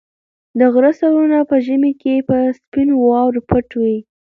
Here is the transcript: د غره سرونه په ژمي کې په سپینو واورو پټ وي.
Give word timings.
د 0.59 0.59
غره 0.73 0.91
سرونه 0.99 1.37
په 1.49 1.55
ژمي 1.65 1.93
کې 2.01 2.25
په 2.29 2.35
سپینو 2.59 2.93
واورو 3.05 3.41
پټ 3.49 3.67
وي. 3.81 3.97